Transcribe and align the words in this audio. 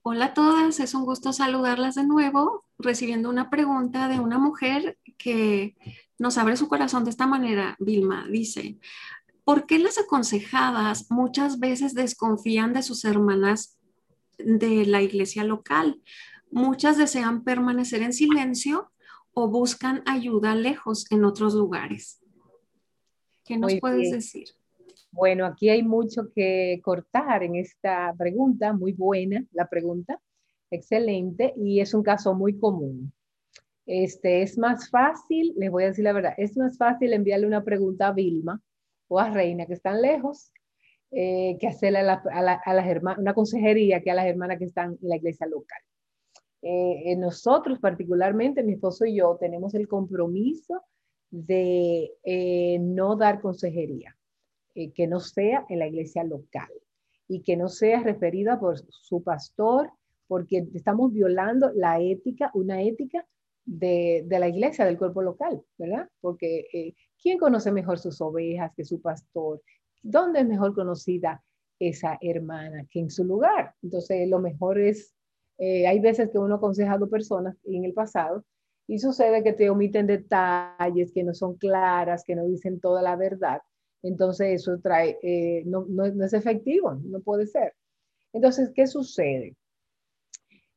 Hola 0.00 0.26
a 0.26 0.34
todas, 0.34 0.80
es 0.80 0.94
un 0.94 1.04
gusto 1.04 1.32
saludarlas 1.32 1.94
de 1.94 2.04
nuevo, 2.04 2.64
recibiendo 2.78 3.28
una 3.28 3.50
pregunta 3.50 4.08
de 4.08 4.18
una 4.18 4.38
mujer 4.38 4.98
que 5.18 5.76
nos 6.18 6.38
abre 6.38 6.56
su 6.56 6.68
corazón 6.68 7.04
de 7.04 7.10
esta 7.10 7.26
manera. 7.26 7.76
Vilma 7.78 8.26
dice, 8.30 8.78
¿por 9.44 9.66
qué 9.66 9.78
las 9.78 9.98
aconsejadas 9.98 11.10
muchas 11.10 11.58
veces 11.58 11.94
desconfían 11.94 12.72
de 12.72 12.82
sus 12.82 13.04
hermanas 13.04 13.78
de 14.38 14.86
la 14.86 15.02
iglesia 15.02 15.44
local? 15.44 16.00
Muchas 16.50 16.96
desean 16.96 17.44
permanecer 17.44 18.02
en 18.02 18.12
silencio 18.12 18.92
o 19.34 19.48
buscan 19.48 20.02
ayuda 20.06 20.54
lejos 20.54 21.10
en 21.10 21.24
otros 21.24 21.54
lugares. 21.54 22.20
¿Qué 23.44 23.56
nos 23.56 23.74
puedes 23.80 24.10
decir? 24.10 24.48
Bueno, 25.12 25.44
aquí 25.44 25.68
hay 25.68 25.82
mucho 25.82 26.32
que 26.34 26.80
cortar 26.82 27.42
en 27.42 27.56
esta 27.56 28.14
pregunta, 28.16 28.72
muy 28.72 28.92
buena 28.92 29.44
la 29.52 29.68
pregunta, 29.68 30.18
excelente, 30.70 31.52
y 31.56 31.80
es 31.80 31.92
un 31.92 32.02
caso 32.02 32.34
muy 32.34 32.58
común. 32.58 33.12
Este, 33.84 34.42
es 34.42 34.56
más 34.56 34.88
fácil, 34.88 35.52
les 35.56 35.70
voy 35.70 35.84
a 35.84 35.88
decir 35.88 36.04
la 36.04 36.14
verdad, 36.14 36.34
es 36.38 36.56
más 36.56 36.78
fácil 36.78 37.12
enviarle 37.12 37.46
una 37.46 37.62
pregunta 37.62 38.08
a 38.08 38.12
Vilma 38.12 38.62
o 39.08 39.18
a 39.18 39.28
Reina 39.30 39.66
que 39.66 39.74
están 39.74 40.00
lejos 40.00 40.50
eh, 41.10 41.58
que 41.60 41.66
hacerle 41.66 41.98
a, 41.98 42.42
las 42.42 42.86
hermanas, 42.86 43.18
una 43.18 43.34
consejería 43.34 44.00
que 44.00 44.10
a 44.10 44.14
las 44.14 44.24
hermanas 44.24 44.58
que 44.58 44.64
están 44.64 44.92
en 45.02 45.08
la 45.10 45.16
iglesia 45.16 45.46
local. 45.46 45.80
Eh, 46.62 47.16
nosotros 47.16 47.78
particularmente, 47.80 48.62
mi 48.62 48.72
esposo 48.74 49.04
y 49.04 49.16
yo, 49.16 49.36
tenemos 49.38 49.74
el 49.74 49.88
compromiso 49.88 50.84
de 51.30 52.12
eh, 52.24 52.78
no 52.78 53.16
dar 53.16 53.42
consejería. 53.42 54.16
Eh, 54.74 54.90
que 54.92 55.06
no 55.06 55.20
sea 55.20 55.66
en 55.68 55.80
la 55.80 55.86
iglesia 55.86 56.24
local 56.24 56.70
y 57.28 57.42
que 57.42 57.58
no 57.58 57.68
sea 57.68 58.02
referida 58.02 58.58
por 58.58 58.78
su 58.88 59.22
pastor, 59.22 59.90
porque 60.26 60.66
estamos 60.72 61.12
violando 61.12 61.70
la 61.74 62.00
ética, 62.00 62.50
una 62.54 62.80
ética 62.80 63.26
de, 63.66 64.24
la 64.30 64.48
iglesia, 64.48 64.86
del 64.86 64.96
cuerpo 64.96 65.20
local, 65.20 65.62
¿verdad? 65.76 66.08
Porque 66.22 66.66
eh, 66.72 66.94
¿quién 67.22 67.36
conoce 67.36 67.70
mejor 67.70 67.98
sus 67.98 68.18
ovejas 68.22 68.72
que 68.74 68.86
su 68.86 69.02
pastor? 69.02 69.60
¿Dónde 70.02 70.40
es 70.40 70.46
mejor 70.46 70.74
conocida 70.74 71.44
esa 71.78 72.16
hermana 72.22 72.86
que 72.90 73.00
en 73.00 73.10
su 73.10 73.24
lugar? 73.24 73.74
Entonces, 73.82 74.26
lo 74.26 74.38
mejor 74.38 74.78
es, 74.78 75.14
eh, 75.58 75.86
hay 75.86 76.00
veces 76.00 76.30
que 76.30 76.38
uno 76.38 76.54
ha 76.54 76.56
aconsejado 76.56 77.10
personas 77.10 77.58
en 77.64 77.84
el 77.84 77.92
pasado 77.92 78.42
y 78.86 78.98
sucede 79.00 79.42
que 79.42 79.52
te 79.52 79.68
omiten 79.68 80.06
detalles 80.06 81.12
que 81.12 81.24
no 81.24 81.34
son 81.34 81.58
claras, 81.58 82.24
que 82.24 82.34
no 82.34 82.46
dicen 82.46 82.80
toda 82.80 83.02
la 83.02 83.16
verdad 83.16 83.60
entonces 84.02 84.60
eso 84.60 84.78
trae, 84.80 85.18
eh, 85.22 85.62
no, 85.66 85.86
no, 85.88 86.04
es 86.04 86.32
efectivo, 86.32 86.94
no 86.94 87.20
puede 87.20 87.46
ser. 87.46 87.74
Entonces, 88.32 88.70
¿qué 88.74 88.86
sucede? 88.86 89.56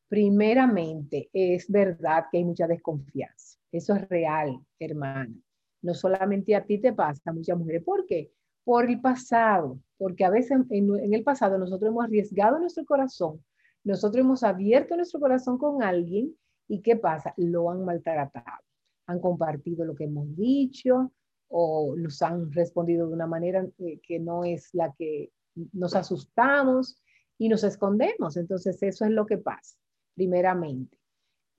Primeramente, 0.07 1.29
es 1.33 1.69
verdad 1.69 2.25
que 2.31 2.37
hay 2.37 2.45
mucha 2.45 2.67
desconfianza. 2.67 3.57
Eso 3.71 3.95
es 3.95 4.07
real, 4.07 4.59
hermana. 4.79 5.33
No 5.81 5.93
solamente 5.93 6.55
a 6.55 6.63
ti 6.63 6.77
te 6.77 6.93
pasa, 6.93 7.21
a 7.25 7.33
muchas 7.33 7.57
mujeres. 7.57 7.83
¿Por 7.83 8.05
qué? 8.05 8.31
Por 8.63 8.89
el 8.89 9.01
pasado, 9.01 9.79
porque 9.97 10.23
a 10.25 10.29
veces 10.29 10.59
en, 10.69 10.95
en 10.95 11.13
el 11.13 11.23
pasado 11.23 11.57
nosotros 11.57 11.89
hemos 11.89 12.05
arriesgado 12.05 12.59
nuestro 12.59 12.85
corazón, 12.85 13.43
nosotros 13.83 14.23
hemos 14.23 14.43
abierto 14.43 14.95
nuestro 14.95 15.19
corazón 15.19 15.57
con 15.57 15.83
alguien 15.83 16.35
y 16.67 16.81
¿qué 16.81 16.95
pasa? 16.95 17.33
Lo 17.37 17.69
han 17.69 17.85
maltratado. 17.85 18.63
Han 19.07 19.19
compartido 19.19 19.85
lo 19.85 19.95
que 19.95 20.05
hemos 20.05 20.35
dicho, 20.35 21.11
o 21.47 21.95
nos 21.95 22.21
han 22.21 22.51
respondido 22.51 23.07
de 23.07 23.13
una 23.13 23.27
manera 23.27 23.67
eh, 23.79 23.99
que 24.01 24.19
no 24.19 24.43
es 24.43 24.73
la 24.73 24.93
que 24.97 25.31
nos 25.73 25.95
asustamos 25.95 27.01
y 27.38 27.49
nos 27.49 27.63
escondemos. 27.63 28.38
Entonces 28.38 28.81
eso 28.81 29.05
es 29.05 29.11
lo 29.11 29.25
que 29.25 29.38
pasa, 29.38 29.77
primeramente. 30.16 30.97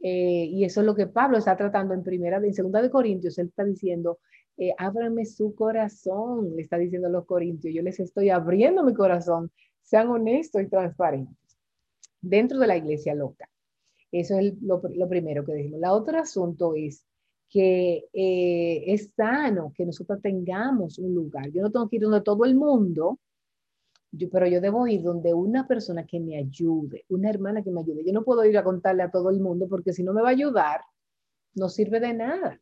Eh, 0.00 0.44
y 0.50 0.64
eso 0.64 0.80
es 0.80 0.86
lo 0.86 0.94
que 0.94 1.06
Pablo 1.06 1.38
está 1.38 1.56
tratando 1.56 1.94
en 1.94 2.02
primera, 2.02 2.36
en 2.36 2.54
segunda 2.54 2.82
de 2.82 2.90
Corintios, 2.90 3.38
él 3.38 3.48
está 3.48 3.64
diciendo, 3.64 4.18
eh, 4.58 4.74
ábrame 4.76 5.24
su 5.24 5.54
corazón, 5.54 6.54
le 6.54 6.62
está 6.62 6.76
diciendo 6.76 7.08
a 7.08 7.10
los 7.10 7.24
corintios, 7.24 7.74
yo 7.74 7.82
les 7.82 7.98
estoy 8.00 8.30
abriendo 8.30 8.82
mi 8.84 8.92
corazón, 8.92 9.50
sean 9.82 10.08
honestos 10.08 10.62
y 10.62 10.68
transparentes 10.68 11.58
dentro 12.20 12.58
de 12.58 12.66
la 12.66 12.76
iglesia 12.76 13.14
loca. 13.14 13.48
Eso 14.12 14.38
es 14.38 14.54
lo, 14.60 14.82
lo 14.94 15.08
primero 15.08 15.44
que 15.44 15.54
dijimos. 15.54 15.80
La 15.80 15.92
otro 15.92 16.18
asunto 16.18 16.74
es 16.74 17.04
que 17.48 18.08
eh, 18.12 18.84
es 18.86 19.12
sano 19.16 19.72
que 19.74 19.86
nosotros 19.86 20.20
tengamos 20.20 20.98
un 20.98 21.14
lugar. 21.14 21.50
Yo 21.50 21.62
no 21.62 21.70
tengo 21.70 21.88
que 21.88 21.96
ir 21.96 22.02
donde 22.02 22.20
todo 22.22 22.44
el 22.44 22.54
mundo, 22.54 23.18
pero 24.30 24.46
yo 24.46 24.60
debo 24.60 24.86
ir 24.86 25.02
donde 25.02 25.34
una 25.34 25.66
persona 25.66 26.06
que 26.06 26.20
me 26.20 26.36
ayude, 26.36 27.04
una 27.08 27.30
hermana 27.30 27.62
que 27.62 27.70
me 27.70 27.80
ayude. 27.80 28.04
Yo 28.04 28.12
no 28.12 28.24
puedo 28.24 28.44
ir 28.44 28.56
a 28.58 28.64
contarle 28.64 29.02
a 29.02 29.10
todo 29.10 29.30
el 29.30 29.40
mundo 29.40 29.68
porque 29.68 29.92
si 29.92 30.02
no 30.02 30.12
me 30.12 30.22
va 30.22 30.28
a 30.28 30.32
ayudar, 30.32 30.80
no 31.54 31.68
sirve 31.68 32.00
de 32.00 32.14
nada. 32.14 32.60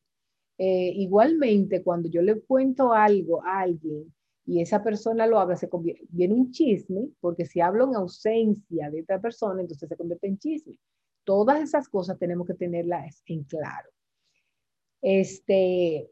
Eh, 0.58 0.92
igualmente, 0.96 1.82
cuando 1.82 2.08
yo 2.08 2.22
le 2.22 2.40
cuento 2.40 2.92
algo 2.92 3.44
a 3.44 3.60
alguien 3.60 4.12
y 4.46 4.60
esa 4.60 4.82
persona 4.82 5.26
lo 5.26 5.38
habla, 5.38 5.56
se 5.56 5.68
convierte, 5.68 6.04
viene 6.10 6.34
un 6.34 6.50
chisme, 6.52 7.08
porque 7.20 7.46
si 7.46 7.60
hablo 7.60 7.86
en 7.86 7.96
ausencia 7.96 8.90
de 8.90 9.02
otra 9.02 9.20
persona, 9.20 9.60
entonces 9.60 9.88
se 9.88 9.96
convierte 9.96 10.26
en 10.26 10.38
chisme. 10.38 10.78
Todas 11.24 11.62
esas 11.62 11.88
cosas 11.88 12.18
tenemos 12.18 12.46
que 12.46 12.54
tenerlas 12.54 13.22
en 13.26 13.44
claro. 13.44 13.93
Este, 15.06 16.10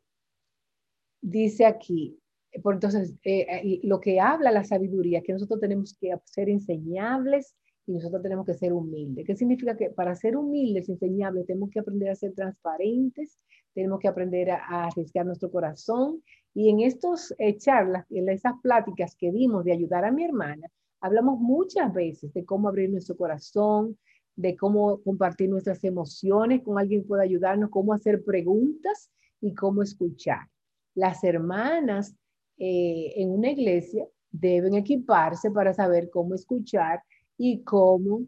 dice 1.22 1.64
aquí, 1.64 2.20
por 2.62 2.74
entonces, 2.74 3.14
eh, 3.24 3.80
lo 3.84 4.00
que 4.00 4.20
habla 4.20 4.50
la 4.50 4.64
sabiduría, 4.64 5.22
que 5.22 5.32
nosotros 5.32 5.60
tenemos 5.60 5.96
que 5.98 6.14
ser 6.26 6.50
enseñables 6.50 7.56
y 7.86 7.92
nosotros 7.92 8.22
tenemos 8.22 8.44
que 8.44 8.52
ser 8.52 8.74
humildes. 8.74 9.26
¿Qué 9.26 9.34
significa 9.34 9.78
que 9.78 9.88
para 9.88 10.14
ser 10.14 10.36
humildes, 10.36 10.90
enseñables, 10.90 11.46
tenemos 11.46 11.70
que 11.70 11.80
aprender 11.80 12.10
a 12.10 12.14
ser 12.14 12.34
transparentes, 12.34 13.38
tenemos 13.72 13.98
que 13.98 14.08
aprender 14.08 14.50
a, 14.50 14.84
arriesgar 14.84 15.24
nuestro 15.24 15.50
corazón? 15.50 16.22
Y 16.52 16.68
en 16.68 16.80
estas 16.80 17.34
eh, 17.38 17.56
charlas, 17.56 18.04
en 18.10 18.28
esas 18.28 18.52
pláticas 18.62 19.16
que 19.16 19.32
dimos 19.32 19.64
de 19.64 19.72
ayudar 19.72 20.04
a 20.04 20.12
mi 20.12 20.22
hermana, 20.22 20.68
hablamos 21.00 21.40
muchas 21.40 21.94
veces 21.94 22.30
de 22.34 22.44
cómo 22.44 22.68
abrir 22.68 22.90
nuestro 22.90 23.16
corazón, 23.16 23.96
de 24.36 24.56
cómo 24.56 25.02
compartir 25.02 25.48
nuestras 25.48 25.82
emociones 25.84 26.62
con 26.62 26.78
alguien 26.78 27.02
que 27.02 27.08
pueda 27.08 27.22
ayudarnos, 27.22 27.70
cómo 27.70 27.92
hacer 27.92 28.24
preguntas 28.24 29.10
y 29.40 29.54
cómo 29.54 29.82
escuchar. 29.82 30.48
Las 30.94 31.22
hermanas 31.24 32.14
eh, 32.58 33.12
en 33.16 33.30
una 33.30 33.50
iglesia 33.50 34.06
deben 34.30 34.74
equiparse 34.74 35.50
para 35.50 35.74
saber 35.74 36.10
cómo 36.10 36.34
escuchar 36.34 37.02
y 37.36 37.62
cómo 37.62 38.26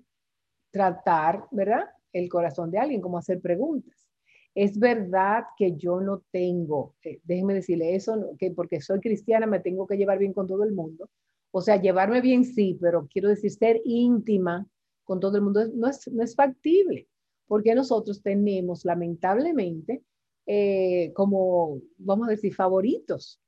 tratar, 0.70 1.46
¿verdad? 1.50 1.88
El 2.12 2.28
corazón 2.28 2.70
de 2.70 2.78
alguien, 2.78 3.00
cómo 3.00 3.18
hacer 3.18 3.40
preguntas. 3.40 4.06
Es 4.54 4.78
verdad 4.78 5.44
que 5.56 5.76
yo 5.76 6.00
no 6.00 6.22
tengo, 6.30 6.94
eh, 7.02 7.20
déjenme 7.24 7.54
decirle 7.54 7.94
eso, 7.94 8.36
que 8.38 8.50
porque 8.50 8.80
soy 8.80 9.00
cristiana 9.00 9.46
me 9.46 9.60
tengo 9.60 9.86
que 9.86 9.96
llevar 9.96 10.18
bien 10.18 10.32
con 10.32 10.46
todo 10.46 10.62
el 10.64 10.72
mundo. 10.72 11.08
O 11.50 11.60
sea, 11.60 11.80
llevarme 11.80 12.20
bien 12.20 12.44
sí, 12.44 12.78
pero 12.80 13.08
quiero 13.10 13.28
decir 13.28 13.50
ser 13.50 13.80
íntima 13.84 14.66
con 15.04 15.20
todo 15.20 15.36
el 15.36 15.42
mundo 15.42 15.60
no 15.74 15.88
es, 15.88 16.10
no 16.12 16.22
es 16.22 16.34
factible, 16.34 17.08
porque 17.46 17.74
nosotros 17.74 18.22
tenemos 18.22 18.84
lamentablemente 18.84 20.02
eh, 20.46 21.12
como, 21.14 21.80
vamos 21.98 22.28
a 22.28 22.32
decir, 22.32 22.54
favoritos. 22.54 23.40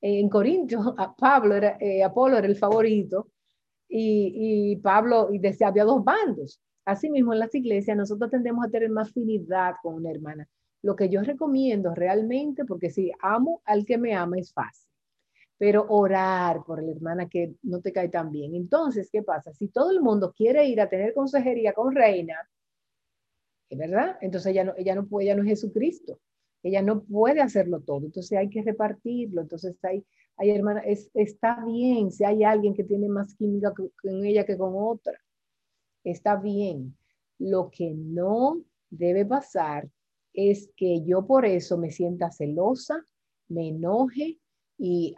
En 0.00 0.28
Corintios, 0.28 0.84
Pablo 1.18 1.54
era, 1.54 1.76
eh, 1.80 2.02
Apolo 2.02 2.38
era 2.38 2.46
el 2.46 2.56
favorito 2.56 3.30
y, 3.88 4.72
y 4.72 4.76
Pablo, 4.76 5.30
y 5.32 5.40
había 5.64 5.84
dos 5.84 6.04
bandos. 6.04 6.60
Asimismo, 6.84 7.32
en 7.32 7.40
las 7.40 7.54
iglesias 7.54 7.96
nosotros 7.96 8.30
tendemos 8.30 8.64
a 8.64 8.70
tener 8.70 8.90
más 8.90 9.08
afinidad 9.08 9.74
con 9.82 9.94
una 9.94 10.10
hermana. 10.10 10.48
Lo 10.82 10.94
que 10.94 11.08
yo 11.08 11.22
recomiendo 11.22 11.94
realmente, 11.94 12.64
porque 12.64 12.90
si 12.90 13.10
amo 13.20 13.62
al 13.64 13.84
que 13.84 13.98
me 13.98 14.14
ama 14.14 14.38
es 14.38 14.52
fácil 14.52 14.86
pero 15.58 15.86
orar 15.88 16.64
por 16.64 16.82
la 16.82 16.92
hermana 16.92 17.28
que 17.28 17.54
no 17.62 17.80
te 17.80 17.92
cae 17.92 18.08
tan 18.08 18.30
bien. 18.30 18.54
Entonces, 18.54 19.08
¿qué 19.10 19.22
pasa? 19.22 19.52
Si 19.52 19.68
todo 19.68 19.90
el 19.90 20.00
mundo 20.00 20.32
quiere 20.36 20.66
ir 20.66 20.80
a 20.80 20.88
tener 20.88 21.14
consejería 21.14 21.72
con 21.72 21.94
Reina, 21.94 22.36
¿es 23.70 23.78
verdad? 23.78 24.18
Entonces 24.20 24.52
ella 24.52 24.64
no, 24.64 24.74
ella 24.76 24.94
no 24.94 25.06
puede, 25.06 25.26
ella 25.26 25.36
no 25.36 25.42
es 25.42 25.48
Jesucristo. 25.48 26.20
Ella 26.62 26.82
no 26.82 27.04
puede 27.04 27.40
hacerlo 27.40 27.80
todo. 27.80 28.04
Entonces 28.06 28.36
hay 28.36 28.50
que 28.50 28.62
repartirlo. 28.62 29.40
Entonces 29.42 29.76
hay, 29.84 30.04
hay 30.36 30.50
hermana, 30.50 30.80
es, 30.80 31.10
está 31.14 31.64
bien 31.64 32.10
si 32.10 32.24
hay 32.24 32.44
alguien 32.44 32.74
que 32.74 32.84
tiene 32.84 33.08
más 33.08 33.34
química 33.34 33.72
con 33.72 34.24
ella 34.24 34.44
que 34.44 34.58
con 34.58 34.72
otra. 34.74 35.18
Está 36.04 36.36
bien. 36.36 36.96
Lo 37.38 37.70
que 37.70 37.94
no 37.94 38.62
debe 38.90 39.24
pasar 39.24 39.88
es 40.32 40.70
que 40.76 41.02
yo 41.04 41.26
por 41.26 41.46
eso 41.46 41.78
me 41.78 41.90
sienta 41.90 42.30
celosa, 42.30 43.06
me 43.48 43.68
enoje 43.68 44.38
y 44.78 45.14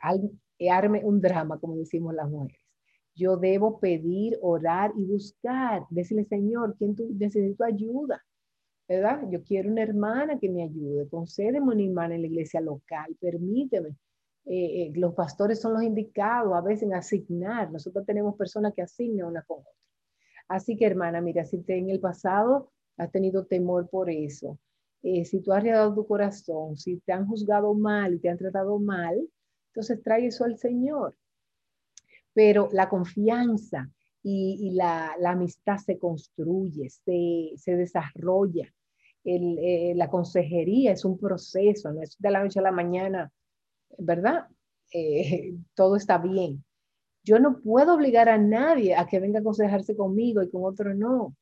arme 0.69 1.05
un 1.05 1.21
drama, 1.21 1.59
como 1.59 1.77
decimos 1.77 2.15
las 2.15 2.29
mujeres. 2.29 2.61
Yo 3.19 3.37
debo 3.37 3.81
pedir, 3.81 4.39
orar 4.43 4.93
y 4.97 5.05
buscar, 5.05 5.83
decirle, 5.91 6.25
Señor, 6.25 6.77
¿quién 6.79 6.95
tú 6.95 7.13
necesito 7.19 7.65
ayuda? 7.65 8.25
¿Verdad? 8.87 9.29
Yo 9.29 9.43
quiero 9.43 9.71
una 9.71 9.83
hermana 9.83 10.39
que 10.39 10.49
me 10.49 10.63
ayude. 10.63 11.09
Concédeme 11.09 11.73
una 11.73 11.83
hermana 11.83 12.15
en 12.15 12.23
la 12.23 12.29
iglesia 12.29 12.61
local, 12.61 13.17
permíteme. 13.21 13.89
Eh, 14.45 14.83
eh, 14.83 14.93
los 14.95 15.15
pastores 15.15 15.61
son 15.61 15.75
los 15.75 15.83
indicados 15.83 16.55
a 16.55 16.61
veces 16.61 16.85
en 16.85 16.95
asignar. 16.95 17.73
Nosotros 17.73 18.07
tenemos 18.07 18.37
personas 18.37 18.73
que 18.73 18.83
asignan 18.83 19.27
una 19.27 19.43
con 19.43 19.61
otra. 19.61 19.73
Así 20.47 20.77
que 20.77 20.87
hermana, 20.87 21.21
mira, 21.21 21.45
si 21.45 21.59
te, 21.59 21.77
en 21.77 21.91
el 21.91 22.01
pasado 22.01 22.71
has 22.97 23.11
tenido 23.11 23.47
temor 23.47 23.91
por 23.91 24.11
eso, 24.11 24.59
eh, 25.03 25.25
si 25.25 25.41
tú 25.41 25.53
has 25.53 25.59
arriesgado 25.59 25.95
tu 25.95 26.07
corazón, 26.07 26.77
si 26.77 26.99
te 27.01 27.13
han 27.13 27.27
juzgado 27.27 27.75
mal 27.75 28.15
y 28.15 28.21
te 28.21 28.31
han 28.31 28.39
tratado 28.39 28.79
mal, 28.79 29.29
entonces 29.79 30.03
trae 30.03 30.27
eso 30.27 30.45
al 30.45 30.59
Señor. 30.59 31.15
Pero 32.33 32.69
la 32.73 32.89
confianza 32.89 33.89
y, 34.25 34.73
la, 34.73 35.15
amistad 35.25 35.77
se 35.77 35.99
construye, 35.99 36.91
se, 36.91 37.53
se 37.57 37.77
desarrolla. 37.77 38.75
Eh, 39.25 39.93
la 39.95 40.11
consejería 40.11 40.93
es 40.93 41.05
un 41.05 41.17
proceso, 41.17 41.93
no 41.93 42.03
es 42.03 42.17
de 42.19 42.31
la 42.31 42.43
noche 42.43 42.59
a 42.59 42.63
la 42.63 42.73
mañana, 42.73 43.31
¿verdad? 43.99 44.49
Eh, 44.93 45.55
todo 45.75 45.95
está 45.95 46.19
bien. 46.19 46.65
Yo 47.23 47.39
no 47.39 47.61
puedo 47.61 47.95
obligar 47.95 48.29
a 48.29 48.39
nadie 48.39 48.97
a 48.97 49.07
que 49.07 49.21
venga 49.21 49.39
a 49.39 49.43
aconsejarse 49.43 49.95
conmigo 49.95 50.43
y 50.43 50.51
con 50.51 50.65
otro 50.65 50.93
no. 50.93 51.37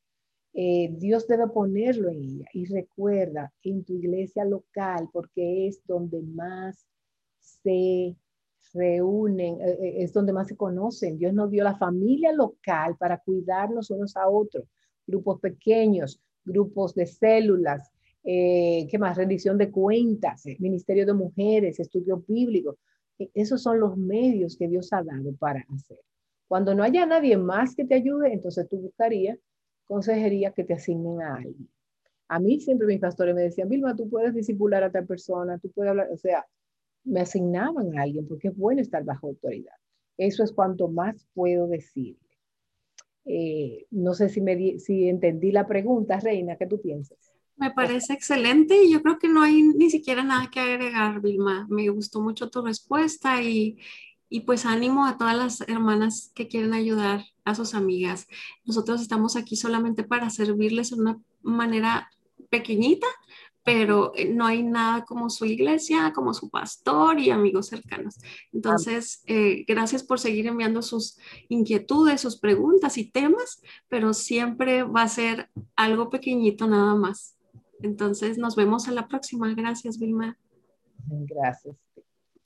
Eh, 0.53 0.89
Dios 0.91 1.27
debe 1.27 1.47
ponerlo 1.47 2.09
en 2.09 2.21
ella. 2.21 2.45
Y 2.53 2.65
recuerda, 2.65 3.51
en 3.63 3.83
tu 3.83 3.93
iglesia 3.93 4.45
local, 4.45 5.09
porque 5.11 5.67
es 5.67 5.81
donde 5.87 6.21
más 6.21 6.87
se 7.39 8.15
reúnen, 8.73 9.61
eh, 9.61 9.77
eh, 9.81 9.93
es 10.03 10.13
donde 10.13 10.33
más 10.33 10.47
se 10.47 10.55
conocen. 10.55 11.17
Dios 11.17 11.33
nos 11.33 11.49
dio 11.51 11.63
la 11.63 11.77
familia 11.77 12.31
local 12.33 12.95
para 12.97 13.19
cuidarnos 13.19 13.89
unos 13.89 14.15
a 14.17 14.27
otros, 14.27 14.65
grupos 15.05 15.39
pequeños, 15.39 16.21
grupos 16.43 16.93
de 16.95 17.05
células, 17.05 17.91
¿qué 18.23 18.97
más? 18.99 19.15
Rendición 19.15 19.57
de 19.57 19.71
cuentas, 19.71 20.43
ministerio 20.59 21.05
de 21.05 21.13
mujeres, 21.13 21.79
estudio 21.79 22.23
bíblico. 22.27 22.77
E, 23.17 23.29
esos 23.33 23.61
son 23.61 23.79
los 23.79 23.95
medios 23.95 24.57
que 24.57 24.67
Dios 24.67 24.91
ha 24.91 25.01
dado 25.01 25.33
para 25.39 25.65
hacer. 25.73 25.99
Cuando 26.47 26.75
no 26.75 26.83
haya 26.83 27.05
nadie 27.05 27.37
más 27.37 27.73
que 27.73 27.85
te 27.85 27.95
ayude, 27.95 28.33
entonces 28.33 28.67
tú 28.67 28.77
buscarías 28.79 29.39
consejería 29.87 30.51
que 30.51 30.63
te 30.63 30.73
asignen 30.73 31.21
a 31.21 31.35
alguien. 31.35 31.69
A 32.27 32.39
mí 32.39 32.59
siempre 32.59 32.87
mis 32.87 32.99
pastores 32.99 33.33
me 33.33 33.41
decían, 33.41 33.69
Vilma, 33.69 33.95
tú 33.95 34.09
puedes 34.09 34.33
disipular 34.33 34.83
a 34.83 34.91
tal 34.91 35.07
persona, 35.07 35.57
tú 35.59 35.71
puedes 35.71 35.89
hablar, 35.89 36.09
o 36.11 36.17
sea, 36.17 36.45
me 37.07 37.21
asignaban 37.21 37.97
a 37.97 38.03
alguien 38.03 38.27
porque 38.27 38.49
es 38.49 38.57
bueno 38.57 38.81
estar 38.81 39.03
bajo 39.03 39.27
autoridad. 39.27 39.73
Eso 40.17 40.43
es 40.43 40.51
cuanto 40.51 40.87
más 40.87 41.27
puedo 41.33 41.67
decirle. 41.67 42.19
Eh, 43.25 43.85
no 43.91 44.13
sé 44.13 44.29
si, 44.29 44.41
me 44.41 44.79
si 44.79 45.09
entendí 45.09 45.51
la 45.51 45.67
pregunta, 45.67 46.19
Reina, 46.19 46.55
¿qué 46.55 46.65
tú 46.65 46.81
piensas? 46.81 47.17
Me 47.55 47.71
parece 47.71 48.13
excelente 48.13 48.83
y 48.83 48.91
yo 48.91 49.01
creo 49.01 49.17
que 49.17 49.27
no 49.27 49.41
hay 49.41 49.63
ni 49.63 49.89
siquiera 49.89 50.23
nada 50.23 50.49
que 50.51 50.59
agregar, 50.59 51.21
Vilma. 51.21 51.67
Me 51.69 51.89
gustó 51.89 52.21
mucho 52.21 52.49
tu 52.49 52.61
respuesta 52.61 53.41
y, 53.41 53.77
y 54.29 54.41
pues 54.41 54.65
ánimo 54.65 55.05
a 55.05 55.17
todas 55.17 55.35
las 55.35 55.61
hermanas 55.67 56.31
que 56.35 56.47
quieren 56.47 56.73
ayudar 56.73 57.23
a 57.45 57.55
sus 57.55 57.73
amigas. 57.73 58.27
Nosotros 58.63 59.01
estamos 59.01 59.35
aquí 59.35 59.55
solamente 59.55 60.03
para 60.03 60.29
servirles 60.29 60.91
de 60.91 61.01
una 61.01 61.19
manera 61.41 62.09
pequeñita, 62.49 63.07
pero 63.67 64.13
eh, 64.15 64.33
no 64.33 64.45
hay 64.45 64.63
nada 64.63 65.03
como 65.03 65.29
su 65.29 65.43
iglesia, 65.43 66.13
como 66.15 66.33
su 66.33 66.49
pastor 66.49 67.19
y 67.19 67.31
amigos 67.31 67.67
cercanos. 67.67 68.17
Entonces, 68.53 69.21
eh, 69.25 69.65
gracias 69.67 70.03
por 70.03 70.21
seguir 70.21 70.47
enviando 70.47 70.81
sus 70.81 71.17
inquietudes, 71.49 72.21
sus 72.21 72.39
preguntas 72.39 72.97
y 72.97 73.11
temas, 73.11 73.61
pero 73.89 74.13
siempre 74.13 74.83
va 74.83 75.01
a 75.01 75.09
ser 75.09 75.49
algo 75.75 76.09
pequeñito 76.09 76.65
nada 76.65 76.95
más. 76.95 77.37
Entonces, 77.81 78.37
nos 78.37 78.55
vemos 78.55 78.87
a 78.87 78.93
la 78.93 79.09
próxima. 79.09 79.53
Gracias, 79.53 79.99
Vilma. 79.99 80.37
Gracias. 81.05 81.75